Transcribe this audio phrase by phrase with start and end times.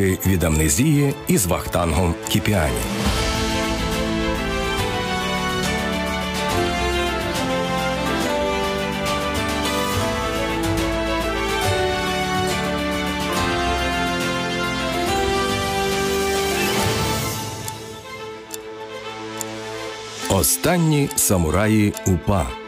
[0.00, 2.72] Ліки від амнезії із Вахтангом Кіпіані.
[20.30, 22.63] Останні самураї УПА.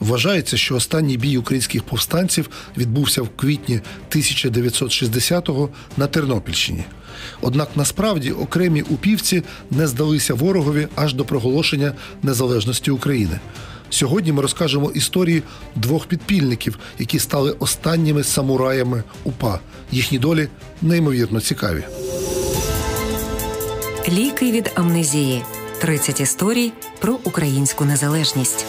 [0.00, 6.84] Вважається, що останній бій українських повстанців відбувся в квітні 1960-го на Тернопільщині.
[7.40, 13.40] Однак насправді окремі упівці не здалися ворогові аж до проголошення незалежності України.
[13.90, 15.42] Сьогодні ми розкажемо історії
[15.76, 19.60] двох підпільників, які стали останніми самураями УПА.
[19.92, 20.48] Їхні долі
[20.82, 21.84] неймовірно цікаві.
[24.08, 25.42] Ліки від амнезії.
[25.80, 28.66] 30 історій про українську незалежність.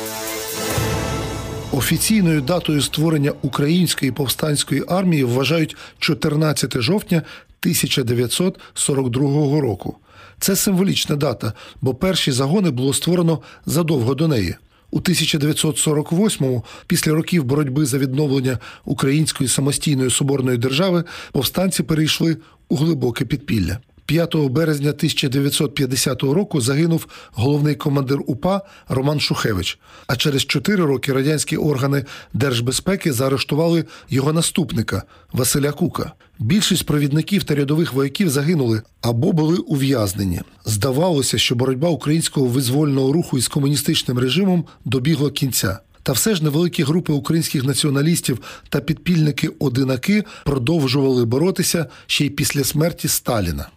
[1.81, 9.97] Офіційною датою створення української повстанської армії вважають 14 жовтня 1942 року.
[10.39, 14.55] Це символічна дата, бо перші загони було створено задовго до неї.
[14.91, 22.37] У 1948-му, після років боротьби за відновлення української самостійної соборної держави, повстанці перейшли
[22.69, 23.77] у глибоке підпілля.
[24.05, 29.79] 5 березня 1950 року загинув головний командир УПА Роман Шухевич.
[30.07, 36.11] А через 4 роки радянські органи держбезпеки заарештували його наступника Василя Кука.
[36.39, 40.41] Більшість провідників та рядових вояків загинули або були ув'язнені.
[40.65, 45.79] Здавалося, що боротьба українського визвольного руху із комуністичним режимом добігла кінця.
[46.03, 53.07] Та все ж невеликі групи українських націоналістів та підпільники-одинаки продовжували боротися ще й після смерті
[53.07, 53.67] Сталіна.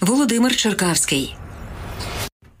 [0.00, 1.36] Володимир Черкавський.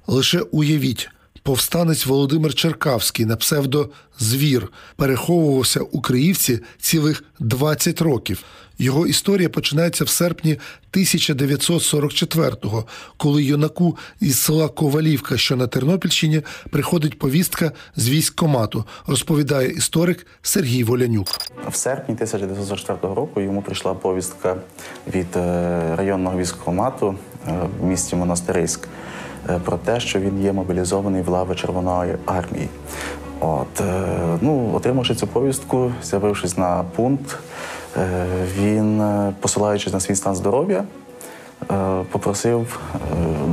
[0.06, 1.10] Лише уявіть,
[1.46, 8.44] повстанець Володимир Черкавський на псевдо Звір переховувався у Криївці цілих 20 років.
[8.78, 10.58] Його історія починається в серпні
[10.92, 12.84] 1944-го,
[13.16, 20.84] коли юнаку із села Ковалівка, що на Тернопільщині, приходить повістка з військкомату, розповідає історик Сергій
[20.84, 21.28] Волянюк.
[21.68, 24.56] В серпні 1944 року йому прийшла повістка
[25.14, 27.14] від е, районного військкомату
[27.48, 28.88] е, в місті Монастириськ
[29.64, 32.68] про те, що він є мобілізований в лави Червоної армії.
[33.40, 33.82] От,
[34.40, 37.38] ну, Отримавши цю повістку, з'явившись на пункт,
[38.58, 39.02] він,
[39.40, 40.84] посилаючись на свій стан здоров'я,
[42.12, 42.80] попросив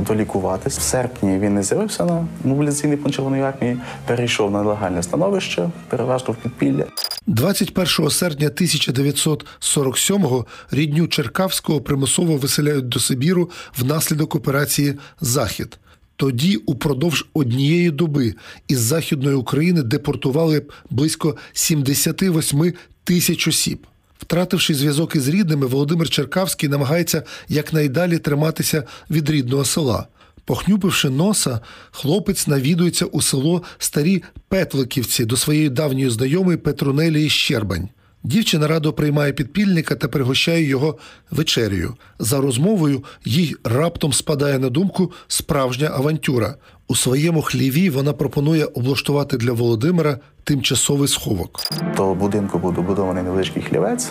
[0.06, 0.78] долікуватись.
[0.78, 3.76] В серпні він не з'явився на мобілізаційний пункт Червоної армії,
[4.06, 6.84] перейшов на легальне становище, переважно в підпілля.
[7.26, 15.78] 21 серпня 1947-го рідню Черкавського примусово виселяють до Сибіру внаслідок операції Захід.
[16.16, 18.34] Тоді, упродовж однієї доби
[18.68, 22.72] із Західної України депортували близько 78
[23.04, 23.86] тисяч осіб.
[24.18, 30.06] Втративши зв'язок із рідними, Володимир Черкавський намагається якнайдалі триматися від рідного села.
[30.44, 31.60] Похнюпивши носа,
[31.90, 37.88] хлопець навідується у село Старі Петликівці до своєї давньої знайомої Петрунелії Щербань.
[38.24, 40.98] Дівчина радо приймає підпільника та пригощає його
[41.30, 41.94] вечерею.
[42.18, 46.54] За розмовою їй раптом спадає на думку справжня авантюра.
[46.88, 51.60] У своєму хліві вона пропонує облаштувати для Володимира тимчасовий сховок.
[51.96, 54.10] До будинку був добудований невеличкий хлівець.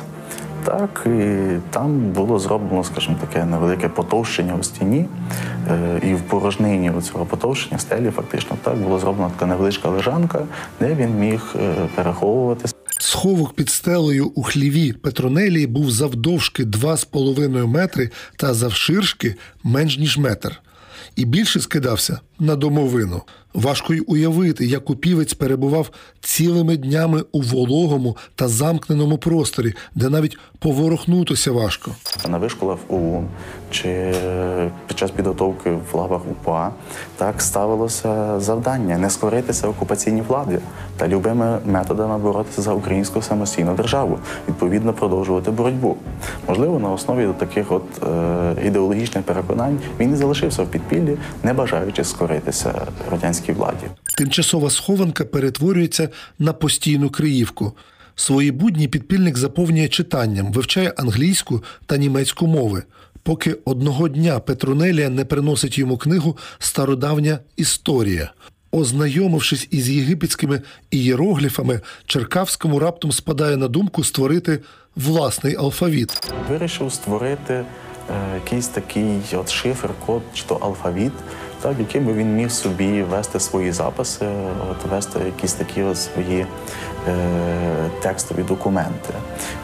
[0.64, 1.38] Так, і
[1.70, 5.06] там було зроблено, скажімо, таке невелике потовщення у стіні,
[5.70, 10.46] е, і в порожнині цього потовщення стелі фактично так було зроблена така невеличка лежанка,
[10.80, 12.73] де він міг е, переховуватися.
[13.14, 20.62] Сховок під стелею у хліві Петронелії був завдовжки 2,5 метри та завширшки менш ніж метр.
[21.16, 23.22] І більше скидався на домовину.
[23.54, 25.90] Важко й уявити, як упівець перебував
[26.22, 31.92] цілими днями у вологому та замкненому просторі, де навіть поворухнутися важко.
[32.30, 33.28] На вишколах ОУН
[33.72, 34.14] чи
[34.88, 36.72] під час підготовки в лавах УПА
[37.18, 40.60] так ставилося завдання не скоритися окупаційній владі
[40.98, 45.98] та любими методами боротися за українську самостійну державу, відповідно продовжувати боротьбу.
[46.48, 52.04] Можливо, на основі таких от е, ідеологічних переконань він і залишився в підпіллі, не бажаючи
[52.04, 52.33] скоритися
[53.12, 53.86] радянській владі.
[54.18, 56.10] Тимчасова схованка перетворюється
[56.40, 57.74] на постійну криївку.
[58.16, 62.84] Свої будні підпільник заповнює читанням, вивчає англійську та німецьку мови,
[63.24, 68.32] поки одного дня Петрунелія не приносить йому книгу Стародавня історія.
[68.72, 74.60] Ознайомившись із єгипетськими ієрогліфами, Черкавському раптом спадає на думку створити
[74.96, 76.34] власний алфавіт.
[76.50, 77.66] Вирішив створити е,
[78.36, 81.12] якийсь такий от шифр, код чи то алфавіт,
[81.64, 84.26] так, яким би він міг собі вести свої записи,
[84.72, 86.46] от, вести якісь такі от свої
[87.08, 89.14] е, текстові документи.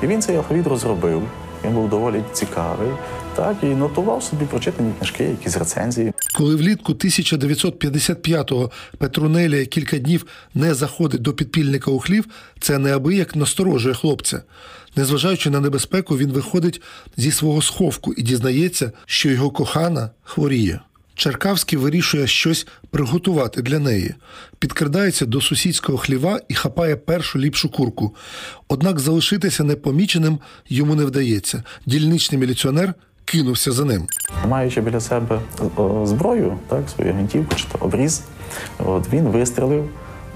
[0.04, 1.22] І він цей алфавіт розробив.
[1.66, 2.90] він був доволі цікавий.
[3.36, 6.14] Так, і нотував собі прочитані книжки, якісь рецензії.
[6.38, 12.26] Коли влітку 1955-го Петрунелія кілька днів не заходить до підпільника у хлів,
[12.60, 14.42] це неабияк насторожує хлопця.
[14.96, 16.82] Незважаючи на небезпеку, він виходить
[17.18, 20.80] зі свого сховку і дізнається, що його кохана хворіє.
[21.20, 24.16] Черкавський вирішує щось приготувати для неї,
[24.60, 28.16] підкрадається до сусідського хліва і хапає першу ліпшу курку.
[28.68, 30.40] Однак залишитися непоміченим
[30.70, 31.64] йому не вдається.
[31.86, 32.94] Дільничний міліціонер
[33.26, 34.08] кинувся за ним.
[34.48, 35.40] Маючи біля себе
[36.04, 38.22] зброю, так, свою гвинтівку чи то обріз,
[38.86, 39.90] от, він вистрілив,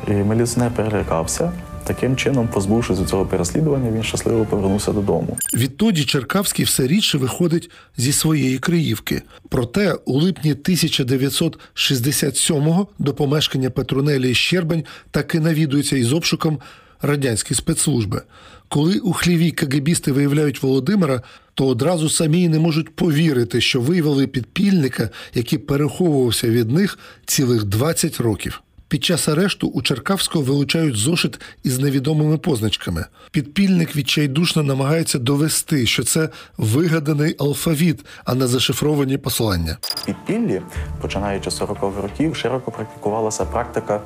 [0.08, 1.52] і міліціонер перелякався.
[1.84, 5.38] Таким чином, позбувшись від цього переслідування, він щасливо повернувся додому.
[5.54, 9.22] Відтоді Черкавський все рідше виходить зі своєї Криївки.
[9.50, 16.60] Проте у липні 1967-го до помешкання Петрунелії Щербань таки навідується із обшуком
[17.02, 18.22] радянські спецслужби.
[18.68, 21.22] Коли у хліві КГБісти виявляють Володимира,
[21.54, 28.20] то одразу самі не можуть повірити, що виявили підпільника, який переховувався від них цілих 20
[28.20, 28.62] років.
[28.94, 33.06] Під час арешту у Черкавського вилучають зошит із невідомими позначками.
[33.32, 39.78] Підпільник відчайдушно намагається довести, що це вигаданий алфавіт, а не зашифровані послання.
[40.06, 40.62] Підпіллі,
[41.02, 44.02] починаючи з 40-х років, широко практикувалася практика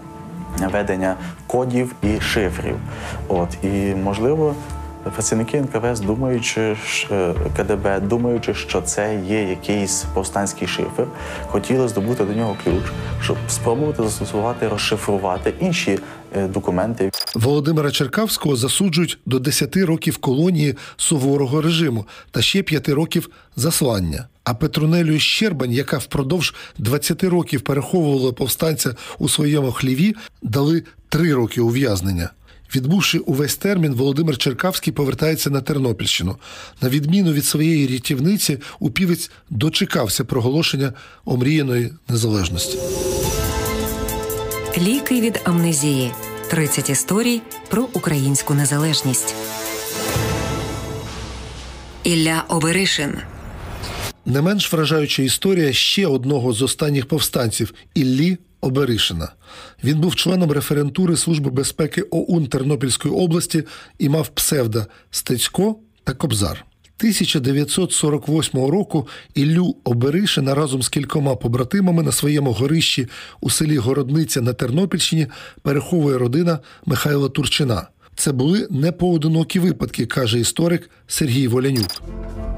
[0.72, 1.16] ведення
[1.48, 2.76] кодів і шифрів.
[3.28, 3.68] От і
[4.04, 4.56] можливо.
[5.14, 6.76] Працівники НКВС, думаючи
[7.58, 11.04] КДБ, думаючи, що це є якийсь повстанський шифр,
[11.48, 12.84] хотіли здобути до нього ключ,
[13.24, 16.00] щоб спробувати застосувати, розшифрувати інші
[16.36, 17.12] е, документи.
[17.36, 24.28] Володимира Черкавського засуджують до 10 років колонії суворого режиму та ще 5 років заслання.
[24.44, 31.62] А Петрунелію Щербань, яка впродовж 20 років переховувала повстанця у своєму хліві, дали 3 роки
[31.62, 32.30] ув'язнення.
[32.76, 36.36] Відбувши увесь термін, Володимир Черкавський повертається на Тернопільщину.
[36.82, 40.94] На відміну від своєї рятівниці, упівець дочекався проголошення
[41.26, 42.78] омріяної незалежності.
[44.78, 46.12] Ліки від амнезії.
[46.50, 49.36] 30 історій про українську незалежність.
[52.04, 53.18] Ілля Оберишин.
[54.26, 59.32] Не менш вражаюча історія ще одного з останніх повстанців Іллі Оберишина.
[59.84, 63.64] Він був членом референтури Служби безпеки ОУН Тернопільської області
[64.00, 66.66] і мав псевдо Стецько та Кобзар.
[67.00, 73.08] 1948 року Іллю Оберишина разом з кількома побратимами на своєму горищі
[73.42, 75.28] у селі Городниця на Тернопільщині
[75.62, 77.88] переховує родина Михайла Турчина.
[78.18, 82.02] Це були непоодинокі випадки, каже історик Сергій Волянюк.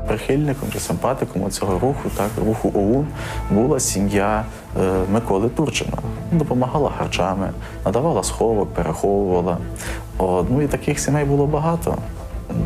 [0.07, 3.07] Прихильником чи симпатиком цього руху, так руху ОУН,
[3.51, 4.45] була сім'я
[4.81, 5.97] е, Миколи Турчина.
[6.31, 7.51] Допомагала харчами,
[7.85, 9.57] надавала сховок, переховувала.
[10.17, 11.97] От, ну і таких сімей було багато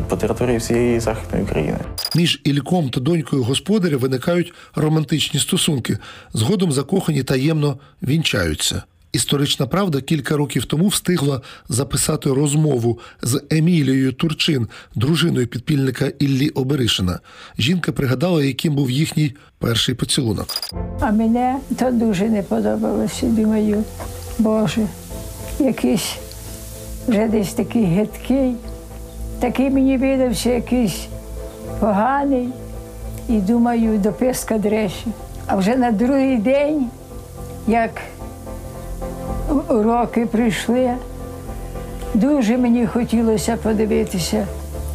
[0.08, 1.78] по території всієї західної України.
[2.16, 5.98] Між Ільком та донькою господаря виникають романтичні стосунки.
[6.32, 8.82] Згодом закохані таємно вінчаються.
[9.14, 17.20] Історична правда кілька років тому встигла записати розмову з Емілією Турчин, дружиною підпільника Іллі Оберишина.
[17.58, 20.46] Жінка пригадала, яким був їхній перший поцілунок.
[21.00, 23.26] А мене то дуже не подобалося.
[23.26, 23.84] Думаю,
[24.38, 24.86] Боже,
[25.58, 26.16] якийсь
[27.08, 28.54] вже десь такий гидкий,
[29.40, 31.06] такий мені видався якийсь
[31.80, 32.48] поганий.
[33.28, 35.06] І думаю, до писка дрещі.
[35.46, 36.86] А вже на другий день,
[37.68, 37.90] як
[39.68, 40.90] уроки прийшли,
[42.14, 44.46] дуже мені хотілося подивитися,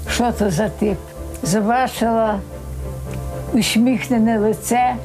[0.09, 0.97] що це за тип.
[1.53, 2.39] Побачила
[3.53, 4.95] усміхнене лице,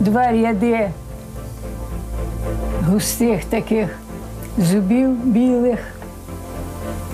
[0.00, 0.90] два ряди
[2.88, 3.98] густих таких
[4.58, 5.97] зубів білих.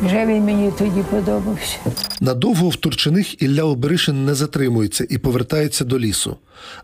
[0.06, 1.76] Вже він мені тоді подобався.
[2.20, 6.36] Надовго в Турчиних Ілля Оберишин не затримується і повертається до лісу.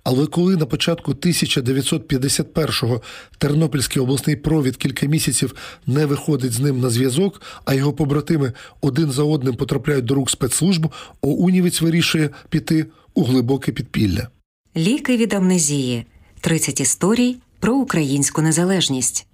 [0.05, 3.03] Але коли на початку 1951-го
[3.39, 5.55] Тернопільський обласний провід кілька місяців
[5.87, 10.31] не виходить з ним на зв'язок, а його побратими один за одним потрапляють до рук
[10.31, 10.87] спецслужб,
[11.21, 14.29] Оунівець вирішує піти у глибоке підпілля.
[14.77, 16.07] Ліки від амнезії.
[16.41, 19.27] 30 історій про українську незалежність.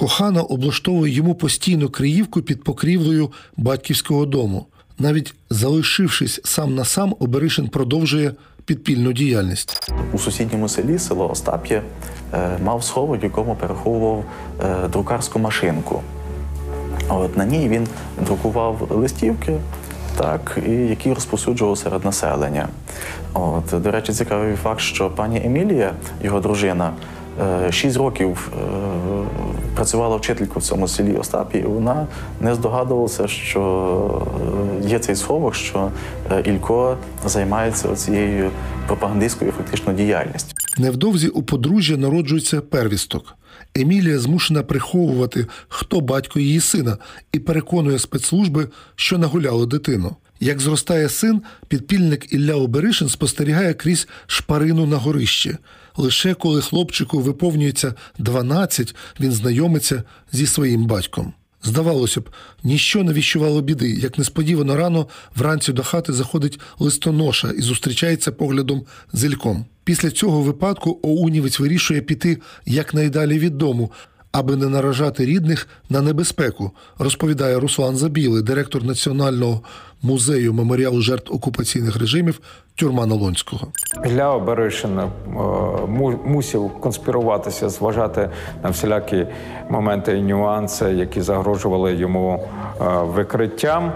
[0.00, 4.66] Кохана облаштовує йому постійну криївку під покрівлею батьківського дому.
[4.98, 8.32] Навіть залишившись сам на сам, Оберишин продовжує
[8.64, 9.90] підпільну діяльність.
[10.12, 11.82] У сусідньому селі, село Остап'є,
[12.34, 14.24] е, мав сховок, якому переховував
[14.60, 16.02] е, друкарську машинку.
[17.08, 17.86] От, на ній він
[18.26, 19.56] друкував листівки,
[20.16, 22.68] так, і які розповсюджував серед населення.
[23.34, 25.92] От, до речі, цікавий факт, що пані Емілія,
[26.22, 26.92] його дружина,
[27.40, 28.52] е, шість років
[29.80, 32.06] працювала вчителька в цьому селі Остапі, і вона
[32.40, 34.28] не здогадувалася, що
[34.84, 35.90] е, є цей сховок, що
[36.30, 38.50] е, Ілько займається цією
[38.86, 40.54] пропагандистською фактично діяльністю.
[40.78, 43.36] Невдовзі у подружжя народжується первісток.
[43.74, 46.96] Емілія змушена приховувати, хто батько її сина,
[47.32, 50.16] і переконує спецслужби, що нагуляли дитину.
[50.40, 55.56] Як зростає син, підпільник Ілля Оберишин спостерігає крізь шпарину на горищі.
[55.96, 61.32] Лише коли хлопчику виповнюється 12, він знайомиться зі своїм батьком.
[61.62, 62.30] Здавалося б,
[62.64, 65.06] ніщо не віщувало біди, як несподівано рано
[65.36, 68.82] вранці до хати заходить листоноша і зустрічається поглядом
[69.12, 69.64] з Ільком.
[69.84, 73.92] Після цього випадку Оунівець вирішує піти якнайдалі від дому,
[74.32, 79.62] аби не наражати рідних на небезпеку, розповідає Руслан Забілий, директор Національного
[80.02, 82.40] музею меморіалу жертв окупаційних режимів
[82.74, 83.66] Тюрма Налонського.
[84.06, 85.08] Ілля Оберишин е,
[86.24, 88.30] мусив конспіруватися, зважати
[88.62, 89.26] на всілякі
[89.70, 92.48] моменти і нюанси, які загрожували йому
[92.80, 93.92] е, викриттям.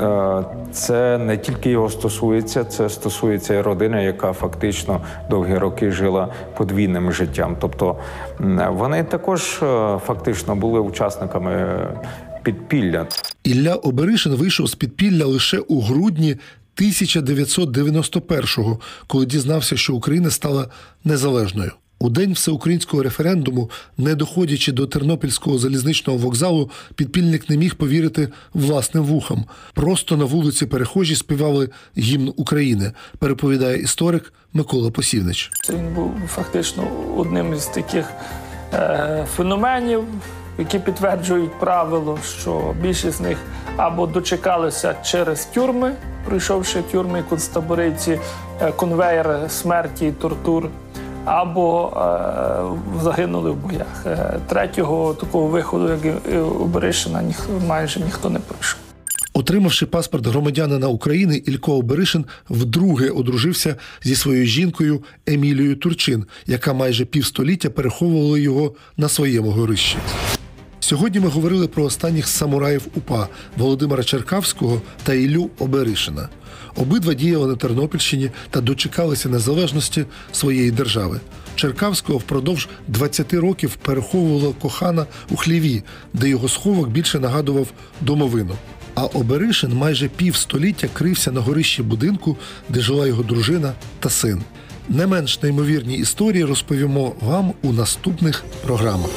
[0.00, 5.00] Е, Це не тільки його стосується, це стосується і родини, яка фактично
[5.30, 7.56] довгі роки жила подвійним життям.
[7.60, 7.96] Тобто
[8.68, 9.42] вони також
[10.06, 11.78] фактично були учасниками
[12.46, 13.06] підпілля.
[13.44, 16.36] Ілля Оберишин вийшов з підпілля лише у грудні
[16.76, 20.68] 1991-го, коли дізнався, що Україна стала
[21.04, 21.72] незалежною.
[21.98, 29.04] У день всеукраїнського референдуму, не доходячи до Тернопільського залізничного вокзалу, підпільник не міг повірити власним
[29.04, 29.44] вухам.
[29.74, 35.50] Просто на вулиці перехожі співали гімн України, переповідає історик Микола Посівнич.
[35.64, 38.06] Це він був фактично одним із таких
[38.72, 40.04] е, феноменів,
[40.58, 43.38] які підтверджують правило, що більшість з них
[43.76, 45.92] або дочекалися через тюрми,
[46.24, 48.18] пройшовши тюрми концтабориці,
[48.60, 50.68] е, конвейер смерті і тортур,
[51.24, 54.06] або е, загинули в боях.
[54.06, 58.80] Е, третього такого виходу, як і у ніх, майже ніхто не пройшов.
[59.36, 67.04] Отримавши паспорт громадянина України, Ілько Оберишин вдруге одружився зі своєю жінкою Емілією Турчин, яка майже
[67.04, 69.96] півстоліття переховувала його на своєму горищі.
[70.80, 76.28] Сьогодні ми говорили про останніх самураїв УПА Володимира Черкавського та Іллю Оберишина.
[76.76, 81.20] Обидва діяли на Тернопільщині та дочекалися незалежності своєї держави.
[81.54, 87.68] Черкавського впродовж 20 років переховувала кохана у хліві, де його сховок більше нагадував
[88.00, 88.54] домовину.
[88.94, 92.36] А Оберишин майже півстоліття крився на горищі будинку,
[92.68, 94.42] де жила його дружина та син.
[94.88, 99.10] Не менш неймовірні історії розповімо вам у наступних програмах.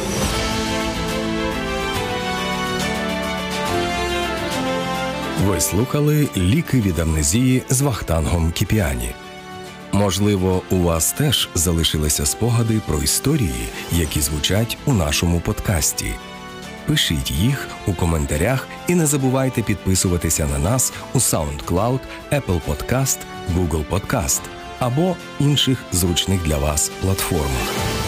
[5.47, 9.11] Ви слухали ліки від амнезії з Вахтангом Кіпіані.
[9.91, 16.13] Можливо, у вас теж залишилися спогади про історії, які звучать у нашому подкасті.
[16.87, 21.99] Пишіть їх у коментарях і не забувайте підписуватися на нас у SoundCloud,
[22.31, 23.17] Apple Podcast,
[23.55, 24.41] Google Podcast
[24.79, 27.98] або інших зручних для вас платформах.